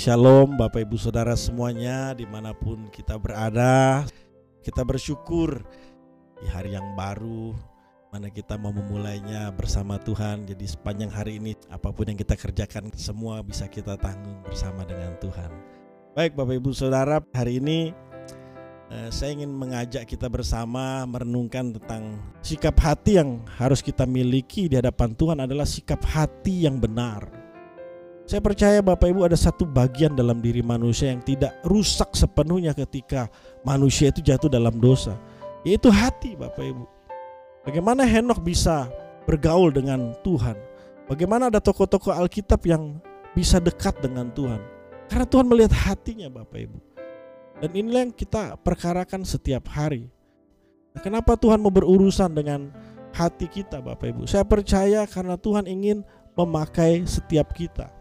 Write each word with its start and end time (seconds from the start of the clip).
Shalom 0.00 0.56
Bapak 0.56 0.88
Ibu 0.88 0.96
Saudara 0.96 1.36
semuanya 1.36 2.16
di 2.16 2.24
mana 2.24 2.56
pun 2.56 2.88
kita 2.88 3.20
berada 3.20 4.08
Kita 4.64 4.80
bersyukur 4.80 5.60
di 6.40 6.48
hari 6.48 6.72
yang 6.72 6.96
baru 6.96 7.52
Mana 8.08 8.32
kita 8.32 8.56
mau 8.56 8.72
memulainya 8.72 9.52
bersama 9.52 10.00
Tuhan. 10.00 10.48
Jadi 10.48 10.64
sepanjang 10.64 11.12
hari 11.12 11.36
ini 11.36 11.52
apa 11.68 11.92
pun 11.92 12.08
yang 12.08 12.16
kita 12.16 12.32
kerjakan 12.32 12.88
Semua 12.96 13.44
bisa 13.44 13.68
kita 13.68 14.00
tanggung 14.00 14.40
bersama 14.40 14.88
dengan 14.88 15.20
Tuhan. 15.20 15.52
Baik 16.16 16.32
Bapak 16.32 16.56
Ibu 16.56 16.72
Saudara 16.72 17.20
hari 17.36 17.60
ini 17.60 17.92
eh, 18.88 19.12
Saya 19.12 19.36
ingin 19.36 19.52
mengajak 19.52 20.08
kita 20.08 20.32
bersama 20.32 21.04
merenungkan 21.04 21.76
tentang 21.76 22.16
Sikap 22.40 22.80
hati 22.80 23.20
yang 23.20 23.44
harus 23.60 23.84
kita 23.84 24.08
miliki 24.08 24.64
di 24.64 24.80
hadapan 24.80 25.12
Tuhan 25.12 25.44
adalah 25.44 25.68
sikap 25.68 26.00
hati 26.08 26.64
yang 26.64 26.80
benar 26.80 27.39
saya 28.30 28.38
percaya 28.38 28.78
Bapak 28.78 29.10
Ibu 29.10 29.26
ada 29.26 29.34
satu 29.34 29.66
bagian 29.66 30.14
dalam 30.14 30.38
diri 30.38 30.62
manusia 30.62 31.10
yang 31.10 31.18
tidak 31.18 31.50
rusak 31.66 32.14
sepenuhnya 32.14 32.70
ketika 32.78 33.26
manusia 33.66 34.14
itu 34.14 34.22
jatuh 34.22 34.46
dalam 34.46 34.78
dosa, 34.78 35.18
yaitu 35.66 35.90
hati 35.90 36.38
Bapak 36.38 36.62
Ibu. 36.62 36.86
Bagaimana 37.66 38.06
Henok 38.06 38.38
bisa 38.38 38.86
bergaul 39.26 39.74
dengan 39.74 40.14
Tuhan? 40.22 40.54
Bagaimana 41.10 41.50
ada 41.50 41.58
tokoh-tokoh 41.58 42.14
Alkitab 42.14 42.62
yang 42.70 43.02
bisa 43.34 43.58
dekat 43.58 43.98
dengan 43.98 44.30
Tuhan? 44.30 44.62
Karena 45.10 45.26
Tuhan 45.26 45.50
melihat 45.50 45.74
hatinya 45.74 46.30
Bapak 46.30 46.70
Ibu. 46.70 46.78
Dan 47.66 47.70
inilah 47.74 48.06
yang 48.06 48.14
kita 48.14 48.54
perkarakan 48.62 49.26
setiap 49.26 49.66
hari. 49.74 50.06
Nah, 50.94 51.02
kenapa 51.02 51.34
Tuhan 51.34 51.58
mau 51.58 51.74
berurusan 51.74 52.30
dengan 52.30 52.70
hati 53.10 53.50
kita 53.50 53.82
Bapak 53.82 54.06
Ibu? 54.14 54.30
Saya 54.30 54.46
percaya 54.46 55.02
karena 55.10 55.34
Tuhan 55.34 55.66
ingin 55.66 56.06
memakai 56.38 57.02
setiap 57.10 57.50
kita 57.58 57.98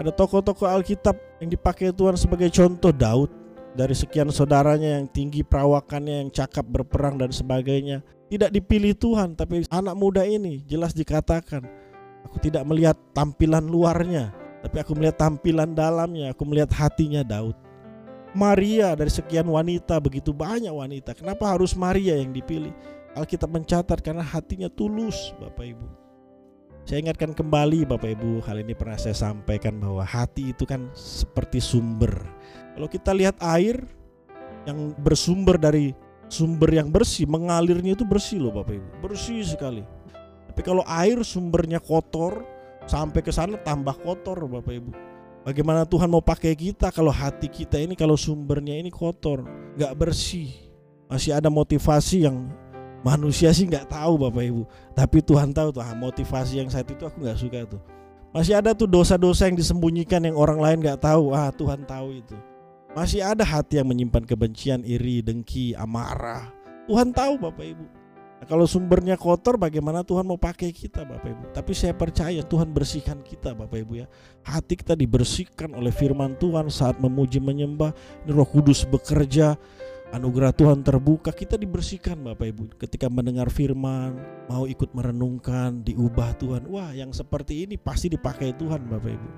ada 0.00 0.08
tokoh-tokoh 0.08 0.64
Alkitab 0.64 1.12
yang 1.44 1.52
dipakai 1.52 1.92
Tuhan 1.92 2.16
sebagai 2.16 2.48
contoh 2.48 2.88
Daud 2.88 3.28
dari 3.76 3.92
sekian 3.92 4.32
saudaranya 4.32 4.96
yang 4.96 5.04
tinggi 5.12 5.44
perawakannya, 5.44 6.24
yang 6.24 6.30
cakap 6.32 6.64
berperang 6.64 7.20
dan 7.20 7.28
sebagainya. 7.28 8.00
Tidak 8.32 8.48
dipilih 8.48 8.96
Tuhan, 8.96 9.36
tapi 9.36 9.68
anak 9.68 9.94
muda 10.00 10.24
ini 10.24 10.64
jelas 10.64 10.96
dikatakan, 10.96 11.68
aku 12.24 12.40
tidak 12.40 12.64
melihat 12.64 12.96
tampilan 13.12 13.68
luarnya, 13.68 14.32
tapi 14.64 14.80
aku 14.80 14.96
melihat 14.96 15.20
tampilan 15.20 15.76
dalamnya, 15.76 16.32
aku 16.32 16.48
melihat 16.48 16.72
hatinya 16.72 17.20
Daud. 17.20 17.52
Maria 18.32 18.96
dari 18.96 19.12
sekian 19.12 19.44
wanita, 19.52 20.00
begitu 20.00 20.32
banyak 20.32 20.72
wanita, 20.72 21.12
kenapa 21.12 21.44
harus 21.44 21.76
Maria 21.76 22.16
yang 22.16 22.32
dipilih? 22.32 22.72
Alkitab 23.12 23.52
mencatat 23.52 24.00
karena 24.00 24.22
hatinya 24.24 24.70
tulus, 24.72 25.34
Bapak 25.36 25.76
Ibu. 25.76 26.09
Saya 26.88 27.06
ingatkan 27.06 27.36
kembali 27.36 27.84
Bapak 27.86 28.18
Ibu, 28.18 28.42
hal 28.48 28.64
ini 28.64 28.72
pernah 28.74 28.96
saya 28.96 29.14
sampaikan 29.14 29.78
bahwa 29.78 30.02
hati 30.02 30.50
itu 30.50 30.64
kan 30.64 30.88
seperti 30.96 31.60
sumber. 31.60 32.10
Kalau 32.74 32.88
kita 32.88 33.12
lihat 33.12 33.36
air 33.44 33.84
yang 34.64 34.96
bersumber 34.96 35.60
dari 35.60 35.92
sumber 36.32 36.72
yang 36.72 36.88
bersih, 36.88 37.28
mengalirnya 37.28 37.92
itu 37.92 38.02
bersih 38.02 38.40
loh 38.42 38.54
Bapak 38.56 38.74
Ibu, 38.80 38.88
bersih 39.04 39.44
sekali. 39.44 39.84
Tapi 40.50 40.60
kalau 40.66 40.82
air 40.88 41.20
sumbernya 41.22 41.78
kotor, 41.78 42.42
sampai 42.88 43.20
ke 43.22 43.30
sana 43.30 43.60
tambah 43.60 43.94
kotor 44.00 44.48
Bapak 44.48 44.74
Ibu. 44.74 44.90
Bagaimana 45.40 45.88
Tuhan 45.88 46.10
mau 46.10 46.20
pakai 46.20 46.52
kita 46.52 46.92
kalau 46.92 47.08
hati 47.08 47.48
kita 47.48 47.80
ini 47.80 47.96
kalau 47.96 48.18
sumbernya 48.18 48.76
ini 48.76 48.92
kotor, 48.92 49.46
nggak 49.76 49.94
bersih, 49.96 50.52
masih 51.08 51.32
ada 51.32 51.48
motivasi 51.48 52.28
yang 52.28 52.50
Manusia 53.00 53.48
sih 53.56 53.64
nggak 53.64 53.88
tahu 53.88 54.28
Bapak 54.28 54.44
Ibu, 54.44 54.62
tapi 54.92 55.24
Tuhan 55.24 55.56
tahu 55.56 55.72
tuh 55.72 55.80
ah, 55.80 55.96
motivasi 55.96 56.60
yang 56.60 56.68
saat 56.68 56.84
itu 56.84 57.00
aku 57.00 57.24
nggak 57.24 57.38
suka 57.40 57.64
tuh. 57.64 57.80
Masih 58.30 58.54
ada 58.54 58.76
tuh 58.76 58.86
dosa-dosa 58.86 59.50
yang 59.50 59.58
disembunyikan 59.58 60.22
yang 60.22 60.36
orang 60.38 60.60
lain 60.60 60.78
nggak 60.84 61.02
tahu. 61.02 61.32
Ah 61.32 61.50
Tuhan 61.50 61.82
tahu 61.88 62.20
itu. 62.20 62.36
Masih 62.92 63.22
ada 63.22 63.46
hati 63.46 63.78
yang 63.78 63.86
menyimpan 63.86 64.26
kebencian, 64.26 64.82
iri, 64.82 65.22
dengki, 65.22 65.78
amarah. 65.78 66.50
Tuhan 66.90 67.14
tahu 67.14 67.38
Bapak 67.38 67.66
Ibu. 67.66 67.86
Nah, 68.40 68.46
kalau 68.48 68.64
sumbernya 68.64 69.20
kotor 69.20 69.60
bagaimana 69.60 70.00
Tuhan 70.00 70.24
mau 70.24 70.40
pakai 70.40 70.74
kita 70.74 71.06
Bapak 71.06 71.28
Ibu. 71.28 71.44
Tapi 71.54 71.72
saya 71.76 71.94
percaya 71.94 72.40
Tuhan 72.42 72.72
bersihkan 72.72 73.20
kita 73.20 73.54
Bapak 73.54 73.78
Ibu 73.84 74.00
ya. 74.00 74.06
Hati 74.42 74.80
kita 74.80 74.98
dibersihkan 74.98 75.76
oleh 75.76 75.94
firman 75.94 76.34
Tuhan 76.40 76.66
saat 76.72 76.98
memuji 76.98 77.38
menyembah. 77.38 77.94
Ini 78.26 78.32
roh 78.34 78.48
kudus 78.48 78.82
bekerja 78.88 79.54
anugerah 80.10 80.50
Tuhan 80.54 80.82
terbuka, 80.82 81.30
kita 81.30 81.54
dibersihkan 81.54 82.18
Bapak 82.18 82.46
Ibu. 82.50 82.64
Ketika 82.78 83.06
mendengar 83.06 83.48
firman, 83.50 84.18
mau 84.50 84.66
ikut 84.66 84.90
merenungkan, 84.94 85.82
diubah 85.86 86.34
Tuhan. 86.38 86.66
Wah, 86.66 86.90
yang 86.90 87.14
seperti 87.14 87.66
ini 87.66 87.78
pasti 87.78 88.10
dipakai 88.10 88.54
Tuhan 88.58 88.90
Bapak 88.90 89.10
Ibu. 89.10 89.30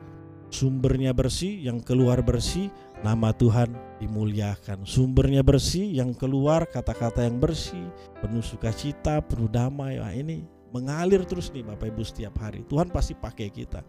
Sumbernya 0.53 1.17
bersih, 1.17 1.65
yang 1.65 1.81
keluar 1.81 2.21
bersih, 2.21 2.69
nama 3.01 3.33
Tuhan 3.33 3.73
dimuliakan. 4.05 4.85
Sumbernya 4.85 5.41
bersih, 5.41 5.89
yang 5.97 6.13
keluar 6.13 6.69
kata-kata 6.69 7.25
yang 7.25 7.41
bersih, 7.41 7.89
penuh 8.21 8.45
sukacita, 8.45 9.25
penuh 9.25 9.49
damai. 9.49 9.97
Wah, 9.97 10.13
ini 10.13 10.45
mengalir 10.73 11.25
terus 11.25 11.49
nih 11.53 11.65
Bapak 11.65 11.89
Ibu 11.93 12.05
setiap 12.05 12.37
hari. 12.41 12.65
Tuhan 12.69 12.93
pasti 12.93 13.17
pakai 13.17 13.49
kita. 13.49 13.81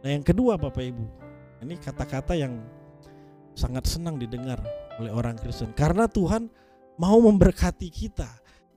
Nah, 0.00 0.08
yang 0.08 0.24
kedua 0.24 0.56
Bapak 0.56 0.80
Ibu, 0.80 1.04
ini 1.64 1.76
kata-kata 1.76 2.36
yang 2.36 2.56
sangat 3.52 3.84
senang 3.90 4.16
didengar 4.16 4.62
oleh 4.98 5.10
orang 5.14 5.38
Kristen. 5.38 5.70
Karena 5.72 6.10
Tuhan 6.10 6.50
mau 6.98 7.18
memberkati 7.22 7.88
kita. 7.88 8.28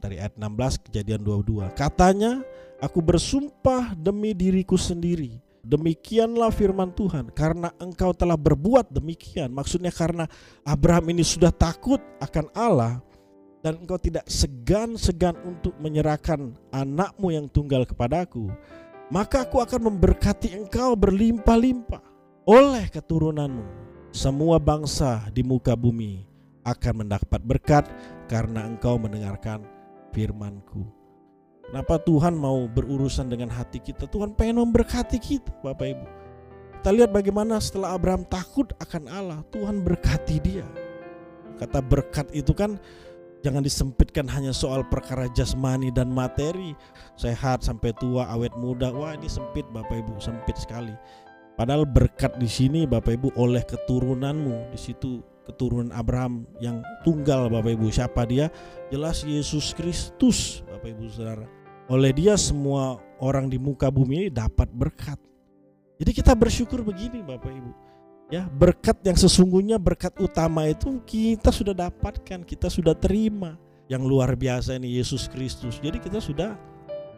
Dari 0.01 0.17
ayat 0.17 0.33
16 0.33 0.89
kejadian 0.89 1.21
22 1.21 1.77
katanya 1.77 2.41
aku 2.81 3.05
bersumpah 3.05 3.93
demi 3.93 4.33
diriku 4.33 4.73
sendiri. 4.73 5.37
Demikianlah 5.61 6.49
firman 6.49 6.89
Tuhan. 6.89 7.29
Karena 7.29 7.69
engkau 7.77 8.09
telah 8.09 8.33
berbuat 8.33 8.89
demikian. 8.89 9.53
Maksudnya 9.53 9.93
karena 9.93 10.25
Abraham 10.65 11.13
ini 11.13 11.21
sudah 11.21 11.53
takut 11.53 12.01
akan 12.17 12.49
Allah 12.57 12.97
dan 13.61 13.77
engkau 13.77 14.01
tidak 14.01 14.25
segan-segan 14.25 15.37
untuk 15.45 15.77
menyerahkan 15.77 16.57
anakmu 16.73 17.29
yang 17.29 17.45
tunggal 17.45 17.85
kepadaku 17.85 18.49
maka 19.13 19.45
aku 19.45 19.61
akan 19.61 19.93
memberkati 19.93 20.57
engkau 20.57 20.97
berlimpah-limpah 20.97 22.01
oleh 22.49 22.89
keturunanmu 22.89 23.90
semua 24.11 24.59
bangsa 24.59 25.23
di 25.31 25.39
muka 25.39 25.71
bumi 25.71 26.27
akan 26.67 27.07
mendapat 27.07 27.41
berkat 27.41 27.87
karena 28.27 28.67
engkau 28.67 28.99
mendengarkan 28.99 29.63
firmanku. 30.11 30.83
Kenapa 31.71 31.95
Tuhan 32.03 32.35
mau 32.35 32.67
berurusan 32.67 33.31
dengan 33.31 33.47
hati 33.47 33.79
kita? 33.79 34.03
Tuhan 34.11 34.35
pengen 34.35 34.59
memberkati 34.59 35.15
kita 35.15 35.55
Bapak 35.63 35.87
Ibu. 35.87 36.05
Kita 36.81 36.89
lihat 36.91 37.15
bagaimana 37.15 37.55
setelah 37.63 37.95
Abraham 37.95 38.27
takut 38.27 38.75
akan 38.83 39.07
Allah, 39.07 39.39
Tuhan 39.55 39.79
berkati 39.79 40.43
dia. 40.43 40.67
Kata 41.55 41.79
berkat 41.79 42.27
itu 42.35 42.51
kan 42.51 42.75
jangan 43.45 43.63
disempitkan 43.63 44.27
hanya 44.27 44.51
soal 44.51 44.83
perkara 44.83 45.31
jasmani 45.31 45.93
dan 45.95 46.11
materi. 46.11 46.75
Sehat 47.15 47.63
sampai 47.63 47.95
tua, 47.95 48.27
awet 48.27 48.51
muda. 48.59 48.91
Wah, 48.91 49.15
ini 49.15 49.31
sempit 49.31 49.63
Bapak 49.71 50.03
Ibu, 50.03 50.19
sempit 50.19 50.59
sekali. 50.59 50.91
Padahal 51.55 51.85
berkat 51.85 52.39
di 52.39 52.47
sini 52.47 52.87
Bapak 52.87 53.13
Ibu 53.19 53.29
oleh 53.37 53.61
keturunanmu 53.61 54.71
di 54.71 54.79
situ 54.79 55.21
keturunan 55.45 55.91
Abraham 55.91 56.47
yang 56.63 56.79
tunggal 57.03 57.51
Bapak 57.51 57.75
Ibu 57.75 57.91
siapa 57.91 58.23
dia? 58.25 58.47
Jelas 58.89 59.21
Yesus 59.27 59.75
Kristus 59.75 60.63
Bapak 60.69 60.97
Ibu 60.97 61.05
Saudara. 61.11 61.45
Oleh 61.91 62.15
dia 62.15 62.39
semua 62.39 62.97
orang 63.19 63.51
di 63.51 63.59
muka 63.59 63.91
bumi 63.91 64.25
ini 64.25 64.29
dapat 64.31 64.71
berkat. 64.71 65.19
Jadi 66.01 66.11
kita 66.17 66.33
bersyukur 66.33 66.81
begini 66.81 67.21
Bapak 67.21 67.51
Ibu. 67.51 67.71
Ya, 68.31 68.47
berkat 68.47 69.03
yang 69.03 69.19
sesungguhnya 69.19 69.75
berkat 69.75 70.15
utama 70.23 70.63
itu 70.63 71.03
kita 71.03 71.51
sudah 71.51 71.75
dapatkan, 71.75 72.47
kita 72.47 72.71
sudah 72.71 72.95
terima. 72.95 73.59
Yang 73.91 74.07
luar 74.07 74.39
biasa 74.39 74.79
ini 74.79 74.97
Yesus 74.97 75.27
Kristus. 75.27 75.83
Jadi 75.83 75.99
kita 75.99 76.23
sudah 76.23 76.55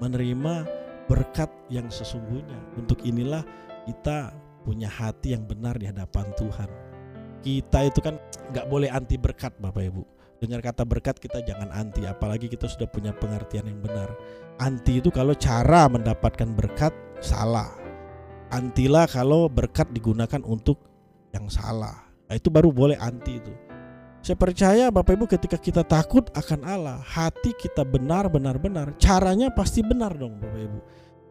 menerima 0.01 0.65
berkat 1.05 1.53
yang 1.69 1.85
sesungguhnya. 1.93 2.57
Untuk 2.75 3.05
inilah 3.05 3.45
kita 3.83 4.31
punya 4.63 4.87
hati 4.87 5.35
yang 5.35 5.43
benar 5.43 5.75
di 5.75 5.87
hadapan 5.87 6.31
Tuhan. 6.39 6.69
Kita 7.43 7.83
itu 7.83 7.99
kan 7.99 8.15
nggak 8.55 8.67
boleh 8.71 8.87
anti 8.87 9.19
berkat 9.19 9.51
Bapak 9.59 9.83
Ibu. 9.83 10.03
Dengar 10.39 10.59
kata 10.59 10.83
berkat 10.83 11.19
kita 11.23 11.39
jangan 11.43 11.71
anti, 11.71 12.03
apalagi 12.03 12.51
kita 12.51 12.67
sudah 12.67 12.87
punya 12.87 13.15
pengertian 13.15 13.67
yang 13.67 13.79
benar. 13.79 14.11
Anti 14.59 14.99
itu 14.99 15.07
kalau 15.07 15.31
cara 15.35 15.87
mendapatkan 15.87 16.51
berkat 16.55 16.91
salah. 17.23 17.71
Antilah 18.51 19.07
kalau 19.07 19.47
berkat 19.47 19.91
digunakan 19.95 20.43
untuk 20.43 20.83
yang 21.31 21.47
salah. 21.47 22.11
Nah, 22.27 22.35
itu 22.35 22.51
baru 22.51 22.75
boleh 22.75 22.99
anti 22.99 23.39
itu. 23.39 23.53
Saya 24.23 24.39
percaya 24.39 24.87
Bapak 24.87 25.19
Ibu 25.19 25.25
ketika 25.27 25.59
kita 25.59 25.83
takut 25.83 26.31
akan 26.31 26.63
Allah, 26.63 26.99
hati 27.03 27.51
kita 27.59 27.83
benar 27.83 28.31
benar 28.31 28.55
benar, 28.55 28.95
caranya 28.95 29.51
pasti 29.51 29.83
benar 29.83 30.15
dong 30.15 30.39
Bapak 30.39 30.59
Ibu. 30.63 30.79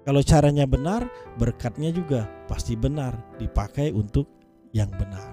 Kalau 0.03 0.19
caranya 0.19 0.67
benar, 0.67 1.07
berkatnya 1.39 1.95
juga 1.95 2.27
pasti 2.51 2.75
benar 2.75 3.15
dipakai 3.39 3.95
untuk 3.95 4.27
yang 4.75 4.91
benar. 4.99 5.31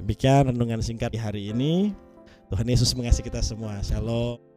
Demikian 0.00 0.48
renungan 0.48 0.80
singkat 0.80 1.12
di 1.12 1.20
hari 1.20 1.52
ini. 1.52 1.92
Tuhan 2.48 2.64
Yesus 2.64 2.96
mengasihi 2.96 3.28
kita 3.28 3.44
semua. 3.44 3.76
Shalom. 3.84 4.55